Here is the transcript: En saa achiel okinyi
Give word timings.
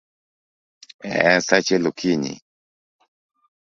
En 1.25 1.37
saa 1.47 1.59
achiel 1.61 1.85
okinyi 1.89 2.33